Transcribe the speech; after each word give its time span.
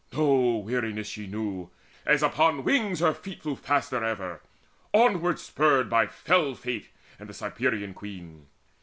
No 0.13 0.57
weariness 0.57 1.05
she 1.09 1.27
knew: 1.27 1.69
as 2.07 2.23
upon 2.23 2.63
wings 2.63 3.01
Her 3.01 3.13
feet 3.13 3.43
flew 3.43 3.55
faster 3.55 4.03
ever, 4.03 4.41
onward 4.93 5.37
spurred 5.37 5.91
By 5.91 6.07
fell 6.07 6.55
Fate, 6.55 6.87
and 7.19 7.29
the 7.29 7.35
Cyprian 7.35 7.93
Queen. 7.93 8.47